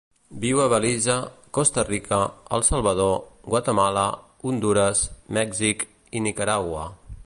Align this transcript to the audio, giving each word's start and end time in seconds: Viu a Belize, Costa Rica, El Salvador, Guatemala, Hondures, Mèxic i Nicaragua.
Viu 0.43 0.61
a 0.61 0.63
Belize, 0.71 1.17
Costa 1.57 1.83
Rica, 1.89 2.19
El 2.57 2.65
Salvador, 2.71 3.13
Guatemala, 3.53 4.09
Hondures, 4.49 5.07
Mèxic 5.41 5.89
i 6.21 6.29
Nicaragua. 6.29 6.89